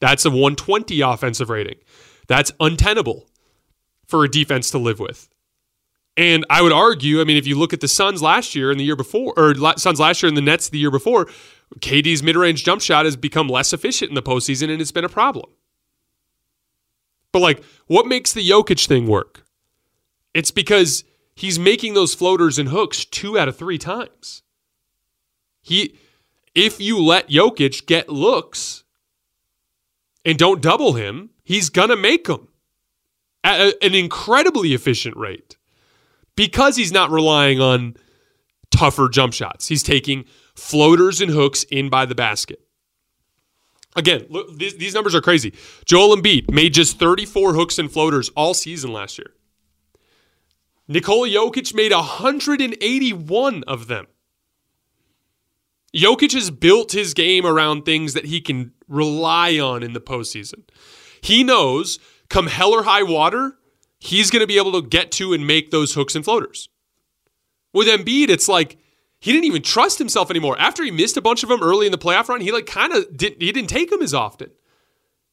[0.00, 1.78] That's a 120 offensive rating.
[2.26, 3.26] That's untenable
[4.10, 5.28] for a defense to live with.
[6.16, 8.78] And I would argue, I mean, if you look at the Suns last year and
[8.78, 11.26] the year before, or Suns last year and the Nets the year before,
[11.78, 15.04] KD's mid range jump shot has become less efficient in the postseason and it's been
[15.04, 15.46] a problem.
[17.32, 19.44] But like, what makes the Jokic thing work?
[20.34, 24.42] It's because he's making those floaters and hooks two out of three times.
[25.62, 25.96] He,
[26.54, 28.84] if you let Jokic get looks
[30.24, 32.48] and don't double him, he's gonna make them
[33.44, 35.56] at a, an incredibly efficient rate
[36.36, 37.96] because he's not relying on
[38.70, 39.68] tougher jump shots.
[39.68, 40.24] He's taking
[40.54, 42.60] floaters and hooks in by the basket.
[43.96, 45.52] Again, look, these, these numbers are crazy.
[45.84, 49.32] Joel Embiid made just 34 hooks and floaters all season last year.
[50.86, 54.06] Nikola Jokic made 181 of them.
[55.94, 60.68] Jokic has built his game around things that he can rely on in the postseason.
[61.20, 61.98] He knows
[62.30, 63.58] come hell or high water,
[63.98, 66.70] he's going to be able to get to and make those hooks and floaters.
[67.74, 68.78] With Embiid, it's like
[69.20, 70.58] he didn't even trust himself anymore.
[70.58, 72.92] After he missed a bunch of them early in the playoff run, he like kind
[72.92, 74.50] of didn't he didn't take them as often.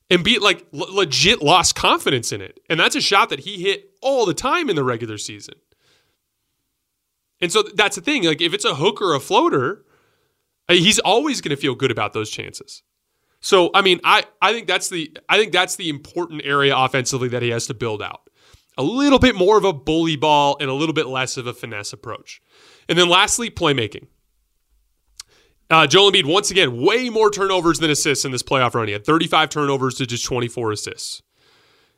[0.10, 3.92] Embiid like l- legit lost confidence in it, and that's a shot that he hit
[4.02, 5.56] all the time in the regular season.
[7.40, 8.24] And so that's the thing.
[8.24, 9.86] Like if it's a hook or a floater,
[10.70, 12.84] uh, he's always going to feel good about those chances.
[13.40, 17.28] So I mean, I I think that's the I think that's the important area offensively
[17.30, 18.30] that he has to build out.
[18.78, 21.54] A little bit more of a bully ball and a little bit less of a
[21.54, 22.42] finesse approach.
[22.88, 24.08] And then lastly, playmaking.
[25.70, 28.88] Uh, Joel Embiid, once again, way more turnovers than assists in this playoff run.
[28.88, 31.22] He had 35 turnovers to just 24 assists.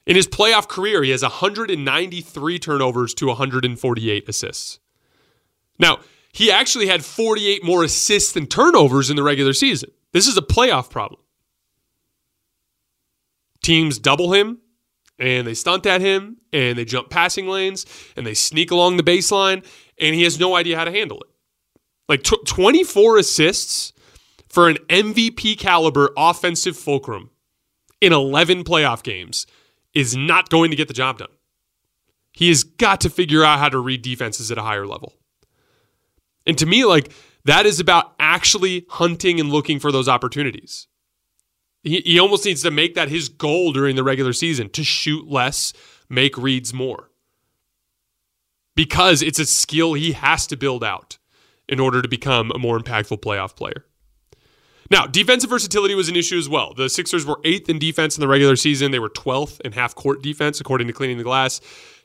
[0.08, 4.80] In his playoff career, he has 193 turnovers to 148 assists.
[5.78, 6.00] Now,
[6.34, 9.92] he actually had 48 more assists than turnovers in the regular season.
[10.14, 11.22] This is a playoff problem.
[13.70, 14.58] Teams double him
[15.20, 19.04] and they stunt at him and they jump passing lanes and they sneak along the
[19.04, 19.64] baseline
[20.00, 21.28] and he has no idea how to handle it.
[22.08, 23.94] Like tw- 24 assists
[24.48, 27.30] for an MVP caliber offensive fulcrum
[28.02, 29.46] in 11 playoff games
[29.94, 31.30] is not going to get the job done.
[32.32, 35.14] He has got to figure out how to read defenses at a higher level.
[36.48, 37.12] And to me, like,
[37.46, 40.88] that is about actually hunting and looking for those opportunities.
[41.84, 45.28] He, he almost needs to make that his goal during the regular season to shoot
[45.28, 45.74] less,
[46.10, 47.10] make reads more.
[48.76, 51.18] Because it's a skill he has to build out
[51.68, 53.86] in order to become a more impactful playoff player.
[54.92, 56.74] Now, defensive versatility was an issue as well.
[56.74, 58.92] The Sixers were eighth in defense in the regular season.
[58.92, 61.62] They were 12th in half court defense, according to Cleaning the Glass,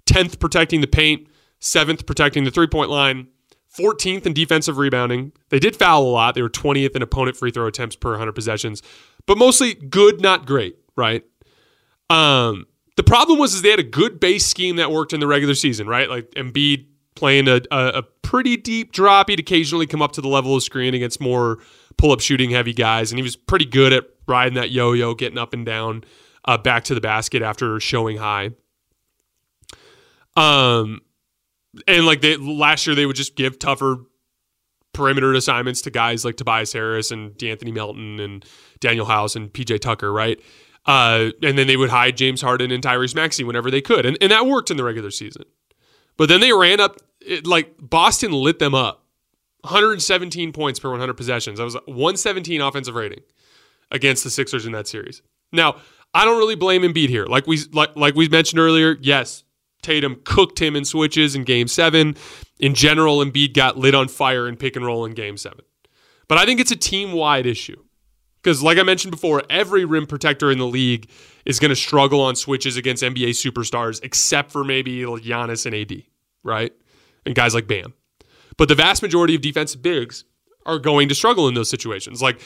[0.06, 1.26] 10th protecting the paint,
[1.60, 3.28] 7th protecting the three point line,
[3.78, 5.32] 14th in defensive rebounding.
[5.48, 6.34] They did foul a lot.
[6.34, 8.82] They were 20th in opponent free throw attempts per 100 possessions,
[9.26, 11.24] but mostly good, not great, right?
[12.10, 15.26] Um, the problem was is they had a good base scheme that worked in the
[15.26, 16.08] regular season, right?
[16.08, 19.28] Like Embiid playing a, a, a pretty deep drop.
[19.28, 21.58] He'd occasionally come up to the level of screen against more
[21.96, 25.14] pull up shooting heavy guys, and he was pretty good at riding that yo yo,
[25.14, 26.04] getting up and down
[26.44, 28.50] uh, back to the basket after showing high.
[30.36, 31.00] Um,
[31.86, 33.98] and like they last year, they would just give tougher
[34.92, 38.44] perimeter assignments to guys like Tobias Harris and D'Anthony Melton and
[38.80, 40.40] Danuel House and PJ Tucker, right?
[40.86, 44.18] Uh, and then they would hide James Harden and Tyrese Maxey whenever they could, and
[44.20, 45.44] and that worked in the regular season.
[46.16, 49.00] But then they ran up it, like Boston lit them up.
[49.62, 51.58] 117 points per 100 possessions.
[51.58, 53.22] That was 117 offensive rating
[53.90, 55.22] against the Sixers in that series.
[55.52, 55.76] Now,
[56.12, 57.24] I don't really blame Embiid here.
[57.24, 59.42] Like we like like we mentioned earlier, yes,
[59.84, 62.16] Tatum cooked him in switches in game 7.
[62.58, 65.60] In general, Embiid got lit on fire in pick and roll in game 7.
[66.26, 67.80] But I think it's a team-wide issue.
[68.42, 71.08] Because like I mentioned before, every rim protector in the league
[71.46, 76.02] is going to struggle on switches against NBA superstars except for maybe Giannis and AD,
[76.42, 76.72] right?
[77.24, 77.94] And guys like Bam.
[78.56, 80.24] But the vast majority of defensive bigs
[80.66, 82.20] are going to struggle in those situations.
[82.20, 82.40] Like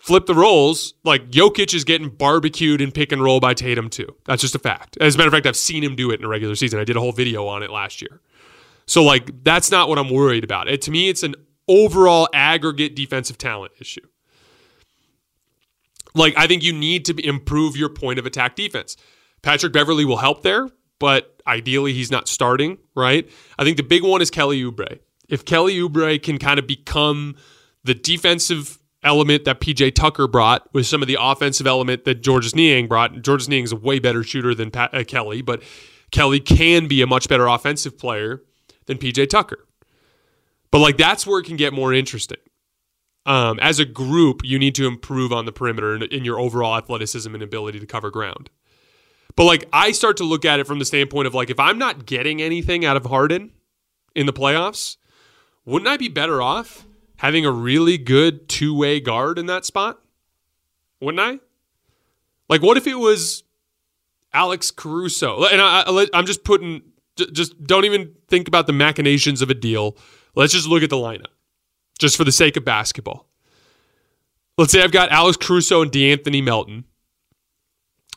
[0.00, 4.16] flip the roles, like Jokic is getting barbecued in pick and roll by Tatum too.
[4.24, 4.98] That's just a fact.
[5.00, 6.80] As a matter of fact, I've seen him do it in a regular season.
[6.80, 8.20] I did a whole video on it last year.
[8.86, 10.68] So like that's not what I'm worried about.
[10.68, 11.34] It, to me, it's an
[11.68, 14.06] overall aggregate defensive talent issue.
[16.14, 18.96] Like I think you need to improve your point of attack defense.
[19.42, 23.30] Patrick Beverley will help there, but ideally he's not starting, right?
[23.58, 24.98] I think the big one is Kelly Oubre
[25.30, 27.36] if Kelly Oubre can kind of become
[27.84, 32.54] the defensive element that PJ Tucker brought with some of the offensive element that Georges
[32.54, 33.22] Niang brought.
[33.22, 35.62] Georges Niang is a way better shooter than Pat, uh, Kelly, but
[36.10, 38.42] Kelly can be a much better offensive player
[38.86, 39.66] than PJ Tucker.
[40.70, 42.38] But like that's where it can get more interesting.
[43.26, 47.32] Um, as a group, you need to improve on the perimeter in your overall athleticism
[47.34, 48.50] and ability to cover ground.
[49.36, 51.78] But like I start to look at it from the standpoint of like if I'm
[51.78, 53.52] not getting anything out of Harden
[54.14, 54.96] in the playoffs,
[55.64, 56.86] wouldn't I be better off
[57.20, 60.00] having a really good two way guard in that spot?
[61.02, 61.38] Wouldn't I?
[62.48, 63.44] Like, what if it was
[64.32, 65.44] Alex Caruso?
[65.44, 66.80] And I, I, I'm just putting,
[67.16, 69.98] just don't even think about the machinations of a deal.
[70.34, 71.26] Let's just look at the lineup,
[71.98, 73.28] just for the sake of basketball.
[74.56, 76.84] Let's say I've got Alex Caruso and D'Anthony Melton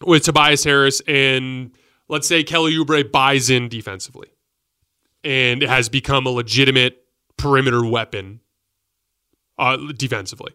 [0.01, 1.71] with Tobias Harris, and
[2.07, 4.29] let's say Kelly Oubre buys in defensively
[5.25, 7.03] and has become a legitimate
[7.35, 8.39] perimeter weapon
[9.57, 10.53] uh, defensively.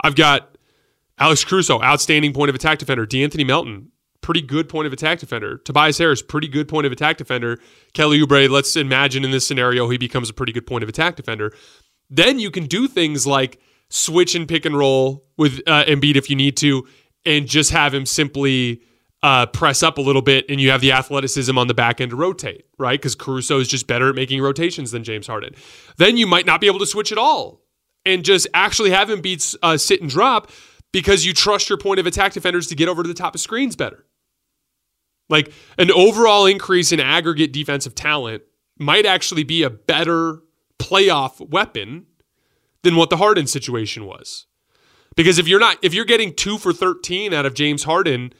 [0.00, 0.56] I've got
[1.18, 3.06] Alex Caruso, outstanding point of attack defender.
[3.06, 5.58] D'Anthony Melton, pretty good point of attack defender.
[5.58, 7.60] Tobias Harris, pretty good point of attack defender.
[7.92, 11.16] Kelly Oubre, let's imagine in this scenario he becomes a pretty good point of attack
[11.16, 11.52] defender.
[12.10, 13.60] Then you can do things like
[13.90, 16.86] switch and pick and roll with uh, Embiid if you need to,
[17.24, 18.82] and just have him simply
[19.22, 22.10] uh, press up a little bit and you have the athleticism on the back end
[22.10, 23.00] to rotate, right?
[23.00, 25.54] Because Caruso is just better at making rotations than James Harden.
[25.96, 27.63] Then you might not be able to switch at all
[28.06, 30.50] and just actually have him beat uh, sit and drop
[30.92, 33.40] because you trust your point of attack defenders to get over to the top of
[33.40, 34.06] screens better.
[35.28, 38.42] Like an overall increase in aggregate defensive talent
[38.78, 40.40] might actually be a better
[40.78, 42.06] playoff weapon
[42.82, 44.46] than what the Harden situation was.
[45.16, 48.32] Because if you're not if you're getting 2 for 13 out of James Harden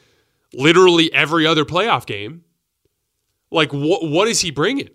[0.57, 2.43] literally every other playoff game.
[3.51, 4.91] Like, what what is he bringing?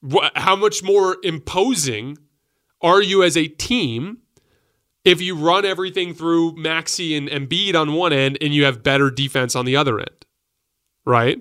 [0.00, 2.16] What, how much more imposing
[2.80, 4.18] are you as a team
[5.04, 9.10] if you run everything through Maxey and Embiid on one end and you have better
[9.10, 10.26] defense on the other end,
[11.04, 11.40] right?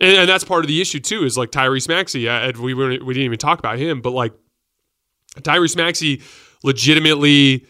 [0.00, 1.24] And, and that's part of the issue too.
[1.24, 2.28] Is like Tyrese Maxey.
[2.28, 4.32] Uh, we we didn't even talk about him, but like
[5.36, 6.22] Tyrese Maxey
[6.62, 7.66] legitimately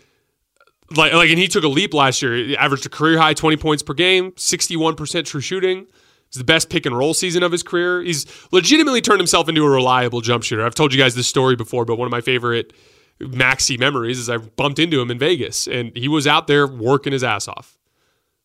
[0.95, 2.35] like like and he took a leap last year.
[2.35, 5.87] He averaged a career high 20 points per game, 61% true shooting.
[6.29, 8.03] It's the best pick and roll season of his career.
[8.03, 10.65] He's legitimately turned himself into a reliable jump shooter.
[10.65, 12.73] I've told you guys this story before, but one of my favorite
[13.21, 17.13] Maxey memories is I bumped into him in Vegas and he was out there working
[17.13, 17.79] his ass off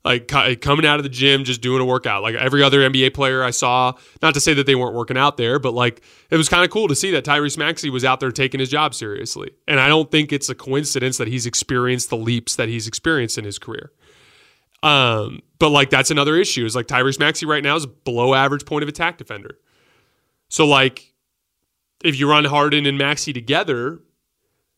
[0.03, 2.23] like coming out of the gym, just doing a workout.
[2.23, 5.37] Like every other NBA player I saw, not to say that they weren't working out
[5.37, 8.19] there, but like it was kind of cool to see that Tyrese Maxey was out
[8.19, 9.51] there taking his job seriously.
[9.67, 13.37] And I don't think it's a coincidence that he's experienced the leaps that he's experienced
[13.37, 13.91] in his career.
[14.81, 18.65] Um, but like that's another issue is like Tyrese Maxey right now is below average
[18.65, 19.59] point of attack defender.
[20.49, 21.13] So like
[22.03, 24.01] if you run Harden and Maxey together,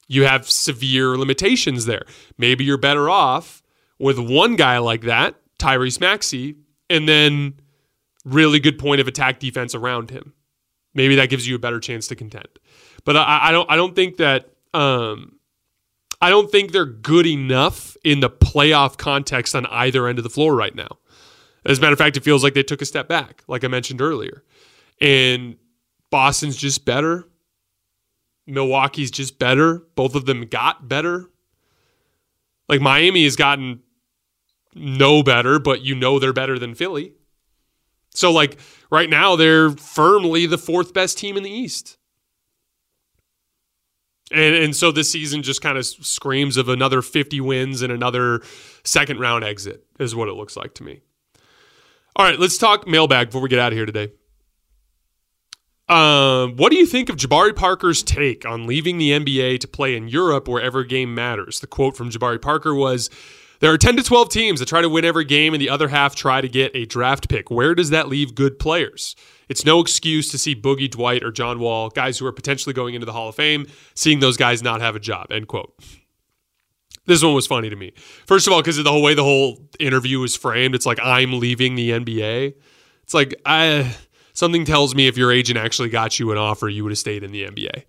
[0.08, 2.04] you have severe limitations there.
[2.38, 3.64] Maybe you're better off
[3.98, 6.58] with one guy like that, Tyrese Maxey,
[6.88, 7.56] and then
[8.24, 10.34] really good point of attack defense around him.
[10.94, 12.60] Maybe that gives you a better chance to contend.
[13.06, 15.35] But I, I don't I don't think that um,
[16.22, 20.30] I don't think they're good enough in the playoff context on either end of the
[20.30, 20.98] floor right now.
[21.66, 23.68] As a matter of fact, it feels like they took a step back, like I
[23.68, 24.44] mentioned earlier.
[25.02, 25.58] And
[26.12, 27.28] Boston's just better.
[28.48, 29.84] Milwaukee's just better.
[29.96, 31.30] Both of them got better.
[32.70, 33.82] Like Miami has gotten
[34.76, 37.14] no better, but you know they're better than Philly.
[38.14, 38.58] So, like,
[38.90, 41.98] right now, they're firmly the fourth best team in the East.
[44.32, 48.42] And, and so this season just kind of screams of another 50 wins and another
[48.84, 51.02] second round exit, is what it looks like to me.
[52.16, 54.12] All right, let's talk mailbag before we get out of here today.
[55.88, 59.96] Um, what do you think of Jabari Parker's take on leaving the NBA to play
[59.96, 61.60] in Europe where every game matters?
[61.60, 63.12] The quote from Jabari Parker was
[63.60, 65.88] there are 10 to 12 teams that try to win every game, and the other
[65.88, 67.52] half try to get a draft pick.
[67.52, 69.16] Where does that leave good players?
[69.50, 72.96] It's no excuse to see Boogie Dwight or John Wall, guys who are potentially going
[72.96, 75.32] into the Hall of Fame, seeing those guys not have a job.
[75.32, 75.74] End quote.
[77.06, 77.94] This one was funny to me.
[78.26, 81.00] First of all, because of the whole way the whole interview was framed, it's like
[81.04, 82.56] I'm leaving the NBA.
[83.04, 83.96] It's like I
[84.34, 87.24] something tells me if your agent actually got you an offer, you would have stayed
[87.24, 87.84] in the NBA.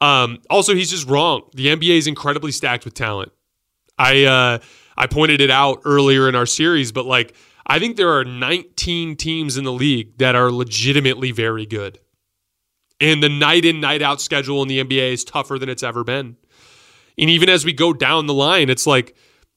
[0.00, 1.42] Um, also, he's just wrong.
[1.54, 3.32] The NBA is incredibly stacked with talent.
[3.98, 4.58] I uh,
[4.96, 7.34] I pointed it out earlier in our series, but like
[7.68, 11.98] I think there are 19 teams in the league that are legitimately very good.
[13.00, 16.02] And the night in, night out schedule in the NBA is tougher than it's ever
[16.02, 16.36] been.
[17.18, 19.14] And even as we go down the line, it's like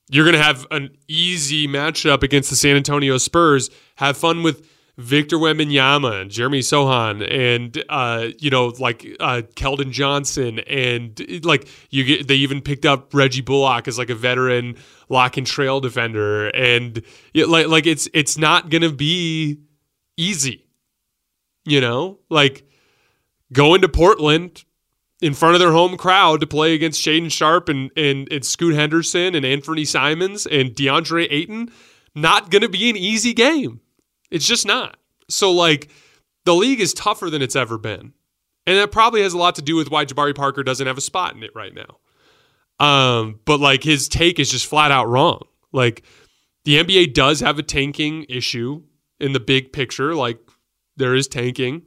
[0.10, 3.70] you're going to have an easy matchup against the San Antonio Spurs.
[3.96, 9.92] Have fun with Victor Wembanyama and Jeremy Sochan and uh, you know like uh, Keldon
[9.92, 14.76] Johnson and like you get they even picked up Reggie Bullock as like a veteran
[15.12, 17.04] lock and trail defender and
[17.36, 19.60] like like it's it's not gonna be
[20.18, 20.66] easy,
[21.66, 22.64] you know like
[23.54, 24.64] going to Portland
[25.22, 28.74] in front of their home crowd to play against Shaedon Sharpe and, and and Scoot
[28.74, 31.70] Henderson and Anthony Simons and DeAndre Ayton,
[32.16, 33.82] not gonna be an easy game.
[34.32, 34.98] It's just not.
[35.30, 35.90] So, like,
[36.46, 38.14] the league is tougher than it's ever been.
[38.66, 41.02] And that probably has a lot to do with why Jabari Parker doesn't have a
[41.02, 41.98] spot in it right now.
[42.82, 45.44] Um, but like his take is just flat out wrong.
[45.72, 46.04] Like
[46.66, 48.82] the NBA does have a tanking issue
[49.20, 50.16] in the big picture.
[50.16, 50.40] Like
[50.98, 51.84] there is tanking,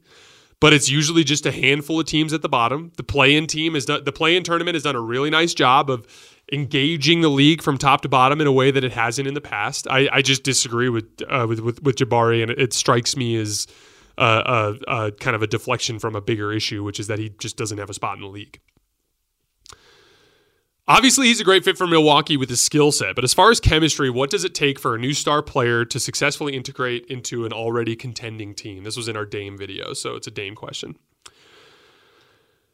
[0.61, 2.93] but it's usually just a handful of teams at the bottom.
[2.97, 6.07] The play-in team is done, the play-in tournament has done a really nice job of
[6.53, 9.41] engaging the league from top to bottom in a way that it hasn't in the
[9.41, 9.89] past.
[9.91, 13.67] I, I just disagree with, uh, with, with with Jabari, and it, strikes me as
[14.17, 17.31] uh, a, a kind of a deflection from a bigger issue, which is that he
[17.31, 18.61] just doesn't have a spot in the league.
[20.87, 23.59] Obviously, he's a great fit for Milwaukee with his skill set, but as far as
[23.59, 27.55] chemistry, what does it take for a new star player to successfully integrate into an
[27.55, 28.85] already contending team?
[28.85, 30.97] This was in our Dame video, so it's a Dame question.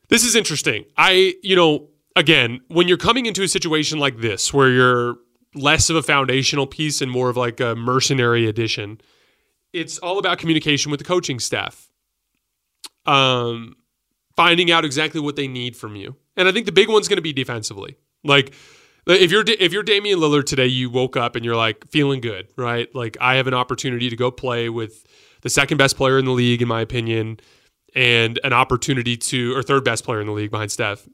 [0.08, 0.86] This is interesting.
[0.96, 5.16] I, you know, again, when you're coming into a situation like this where you're
[5.54, 9.00] less of a foundational piece and more of like a mercenary addition,
[9.72, 11.88] it's all about communication with the coaching staff.
[13.06, 13.76] Um,
[14.40, 16.16] finding out exactly what they need from you.
[16.34, 17.98] And I think the big one's going to be defensively.
[18.24, 18.54] Like
[19.06, 22.48] if you're if you're Damian Lillard today, you woke up and you're like feeling good,
[22.56, 22.88] right?
[22.94, 25.06] Like I have an opportunity to go play with
[25.42, 27.38] the second best player in the league, in my opinion,
[27.94, 31.06] and an opportunity to or third best player in the league behind Steph,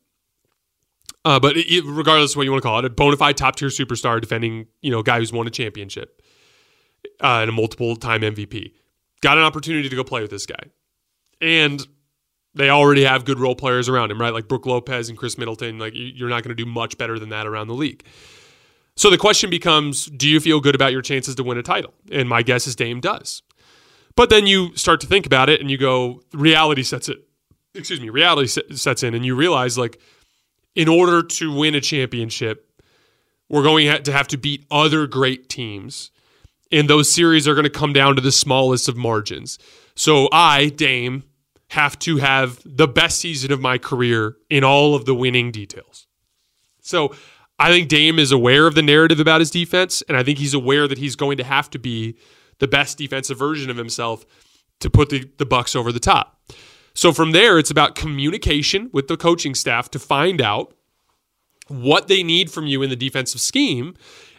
[1.24, 3.56] uh, but it, regardless of what you want to call it, a bona fide top
[3.56, 6.22] tier superstar defending, you know, guy who's won a championship
[7.20, 8.72] uh, and a multiple time MVP.
[9.20, 10.70] Got an opportunity to go play with this guy.
[11.40, 11.84] And
[12.56, 14.32] they already have good role players around him, right?
[14.32, 15.78] Like Brook Lopez and Khris Middleton.
[15.78, 18.04] Like you're not going to do much better than that around the league.
[18.96, 21.94] So the question becomes do you feel good about your chances to win a title?
[22.10, 23.42] And my guess is Dame does.
[24.16, 27.18] But then you start to think about it and you go, reality sets it.
[27.74, 30.00] Excuse me, reality sets in and you realize like,
[30.74, 32.66] in order to win a championship,
[33.48, 36.10] We're going to have to beat other great teams.
[36.72, 39.58] And those series are going to come down to the smallest of margins.
[39.94, 41.22] So I, Dame,
[41.70, 46.06] have to have the best season of my career in all of the winning details.
[46.80, 47.14] So
[47.58, 50.54] I think Dame is aware of the narrative about his defense, and I think he's
[50.54, 52.16] aware that he's going to have to be
[52.58, 54.24] the best defensive version of himself
[54.80, 56.40] to put the, the Bucks over the top.
[56.94, 60.74] So from there, it's about communication with the coaching staff to find out
[61.68, 63.94] what they need from you in the defensive scheme,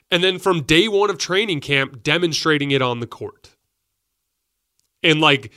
[0.10, 3.56] and then from day one of training camp, demonstrating it on the court.
[5.04, 5.52] And like,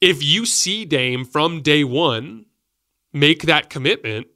[0.00, 2.46] if you see Dame from day one
[3.12, 4.26] make that commitment,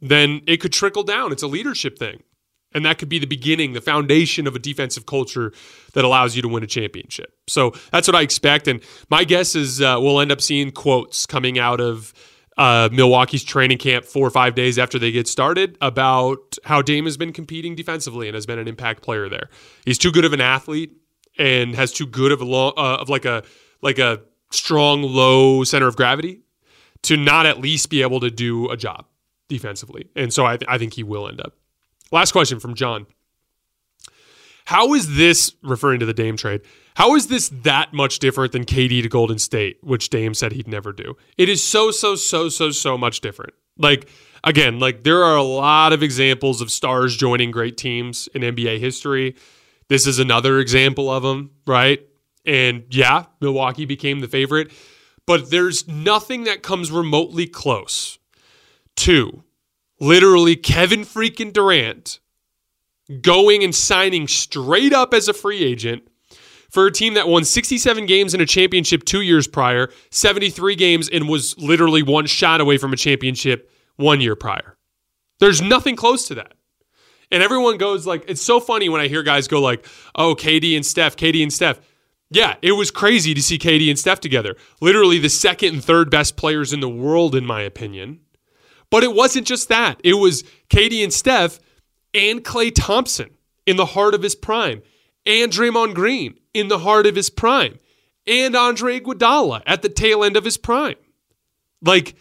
[0.00, 1.32] then it could trickle down.
[1.32, 2.22] It's a leadership thing.
[2.74, 5.52] And that could be the beginning, the foundation of a defensive culture
[5.92, 7.32] that allows you to win a championship.
[7.46, 8.66] So that's what I expect.
[8.66, 12.12] And my guess is uh, we'll end up seeing quotes coming out of
[12.56, 17.04] uh, Milwaukee's training camp four or five days after they get started about how Dame
[17.04, 19.48] has been competing defensively and has been an impact player there.
[19.84, 20.92] He's too good of an athlete
[21.38, 23.44] and has too good of a long, uh, of like a
[23.84, 26.40] like a strong low center of gravity
[27.02, 29.04] to not at least be able to do a job
[29.48, 30.08] defensively.
[30.16, 31.54] And so I, th- I think he will end up.
[32.10, 33.06] Last question from John.
[34.64, 36.62] How is this referring to the Dame trade?
[36.96, 40.68] How is this that much different than KD to Golden State, which Dame said he'd
[40.68, 41.16] never do?
[41.36, 43.52] It is so, so, so, so, so much different.
[43.76, 44.08] Like,
[44.42, 48.78] again, like there are a lot of examples of stars joining great teams in NBA
[48.78, 49.34] history.
[49.88, 52.00] This is another example of them, right?
[52.44, 54.70] And yeah, Milwaukee became the favorite,
[55.26, 58.18] but there's nothing that comes remotely close
[58.96, 59.44] to
[60.00, 62.20] literally Kevin freaking Durant
[63.20, 66.06] going and signing straight up as a free agent
[66.70, 71.08] for a team that won 67 games in a championship two years prior, 73 games,
[71.08, 74.76] and was literally one shot away from a championship one year prior.
[75.38, 76.54] There's nothing close to that.
[77.30, 80.76] And everyone goes like, it's so funny when I hear guys go like, oh, KD
[80.76, 81.80] and Steph, KD and Steph.
[82.30, 84.56] Yeah, it was crazy to see KD and Steph together.
[84.80, 88.20] Literally the second and third best players in the world, in my opinion.
[88.90, 90.00] But it wasn't just that.
[90.02, 91.60] It was KD and Steph
[92.12, 93.30] and Klay Thompson
[93.66, 94.82] in the heart of his prime
[95.26, 97.78] and Draymond Green in the heart of his prime,
[98.26, 100.96] and Andre Iguodala at the tail end of his prime.
[101.82, 102.14] Like,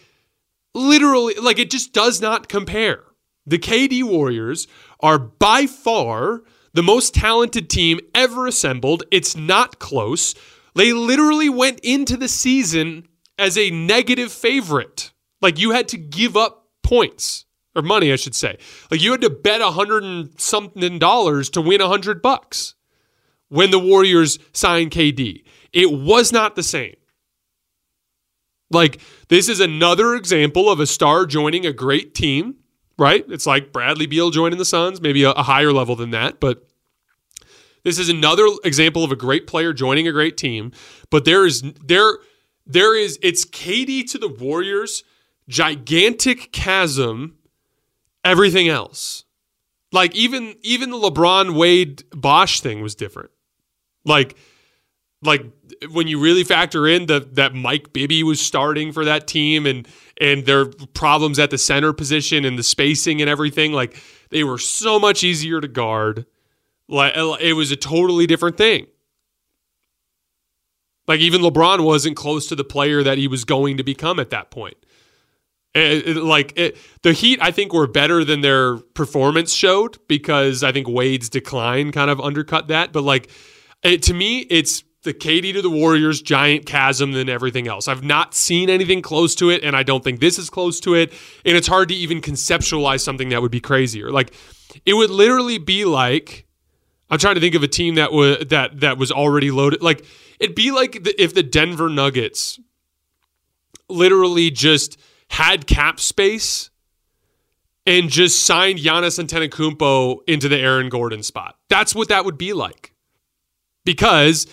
[0.74, 3.04] literally, like it just does not compare.
[3.45, 4.68] The KD Warriors
[5.01, 6.43] are by far
[6.74, 9.04] the most talented team ever assembled.
[9.12, 10.36] It's not close.
[10.76, 13.08] They literally went into the season
[13.38, 15.12] as a negative favorite.
[15.42, 17.46] Like you had to give up points
[17.76, 18.58] or money, I should say.
[18.90, 22.76] Like you had to bet a hundred and something dollars to win a hundred bucks
[23.50, 25.44] when the Warriors signed KD.
[25.72, 26.96] It was not the same.
[28.72, 32.56] Like, this is another example of a star joining a great team,
[32.98, 33.26] right?
[33.30, 36.68] It's like Bradley Beal joining the Suns, maybe a, a higher level than that, but
[37.84, 40.72] this is another example of a great player joining a great team.
[41.10, 42.18] But there is there
[42.66, 45.04] there is it's KD to the Warriors,
[45.50, 47.38] gigantic chasm,
[48.24, 49.26] everything else.
[49.91, 53.32] Like even even the LeBron Wade Bosh thing was different.
[54.06, 54.38] Like,
[55.22, 55.46] like
[55.91, 59.88] when you really factor in the, that Mike Bibby was starting for that team and
[60.20, 64.57] and their problems at the center position and the spacing and everything, like they were
[64.57, 66.26] so much easier to guard.
[66.88, 68.88] Like uh, it was a totally different thing.
[71.07, 74.30] Like even LeBron wasn't close to the player that he was going to become at
[74.30, 74.78] that point.
[75.76, 80.64] It, it, like it, the Heat, I think were better than their performance showed because
[80.64, 82.93] I think Wade's decline kind of undercut that.
[82.93, 83.30] But like
[83.84, 87.88] to me, it's the KD to the Warriors giant chasm than everything else.
[87.88, 90.95] I've not seen anything close to it, and I don't think this is close to
[90.95, 91.14] it.
[91.45, 94.12] And it's hard to even conceptualize something that would be crazier.
[94.12, 94.34] Like
[94.86, 96.45] it would literally be like
[97.10, 99.82] I'm trying to think of a team that was that that was already loaded.
[99.82, 100.06] Like
[100.39, 102.60] it'd be like the, if the Denver Nuggets
[103.89, 104.99] literally just
[105.30, 106.70] had cap space
[107.86, 111.58] and just signed Giannis Antetokounmpo into the Aaron Gordon spot.
[111.70, 112.93] That's what that would be like
[113.84, 114.47] because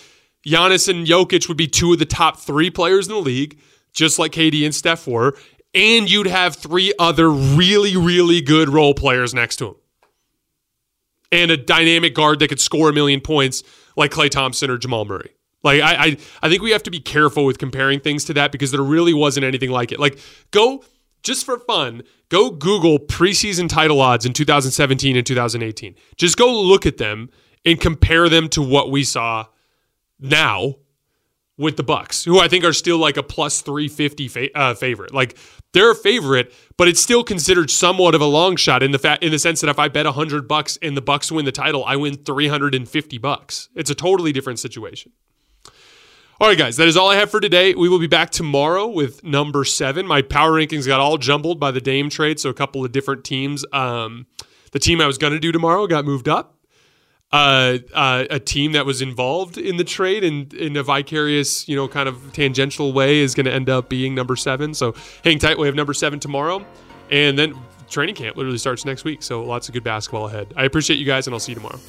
[0.45, 3.59] Giannis and Jokic would be two of the top three players in the league,
[3.93, 5.37] just like KD and Steph were,
[5.73, 9.75] and you'd have three other really, really good role players next to him.
[11.31, 13.63] And a dynamic guard that could score a million points
[13.95, 15.31] like Klay Thompson or Jamal Murray.
[15.63, 18.51] Like I, I, I think we have to be careful with comparing things to that
[18.51, 19.99] because there really wasn't anything like it.
[19.99, 20.19] Like
[20.49, 20.83] go
[21.23, 25.95] just for fun, go Google preseason title odds in 2017 and 2018.
[26.17, 27.29] Just go look at them
[27.63, 29.45] and compare them to what we saw
[30.21, 30.75] now
[31.57, 35.13] with the Bucks, who I think are still like a plus 350 fa- uh, favorite.
[35.13, 35.37] Like
[35.73, 39.19] they're a favorite, but it's still considered somewhat of a long shot in the fa-
[39.21, 41.83] in the sense that if I bet 100 bucks and the Bucks win the title,
[41.85, 43.69] I win 350 bucks.
[43.75, 45.11] It's a totally different situation.
[46.39, 47.75] All right, guys, that is all I have for today.
[47.75, 50.07] We will be back tomorrow with number seven.
[50.07, 53.23] My power rankings got all jumbled by the Dame trade, so a couple of different
[53.23, 53.63] teams.
[53.71, 54.25] Um,
[54.71, 56.57] the team I was going to do tomorrow got moved up.
[57.33, 61.77] Uh, uh, a team that was involved in the trade and in a vicarious, you
[61.77, 64.73] know, kind of tangential way is going to end up being number seven.
[64.73, 65.57] So hang tight.
[65.57, 66.65] We have number seven tomorrow.
[67.09, 67.55] And then
[67.89, 69.23] training camp literally starts next week.
[69.23, 70.53] So lots of good basketball ahead.
[70.57, 71.79] I appreciate you guys, and I'll see you tomorrow.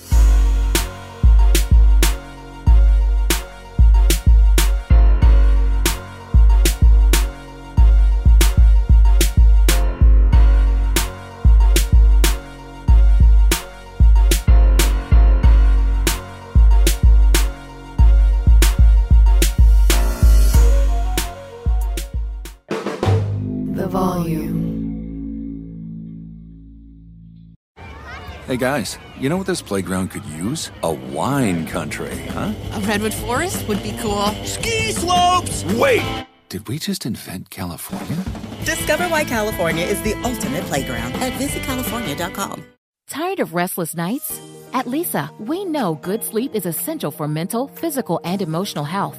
[28.52, 30.70] Hey guys, you know what this playground could use?
[30.82, 32.52] A wine country, huh?
[32.72, 34.26] A redwood forest would be cool.
[34.44, 35.64] Ski slopes!
[35.76, 36.26] Wait!
[36.50, 38.22] Did we just invent California?
[38.66, 42.62] Discover why California is the ultimate playground at visitcalifornia.com.
[43.08, 44.38] Tired of restless nights?
[44.74, 49.18] At Leesa, we know good sleep is essential for mental, physical, and emotional health.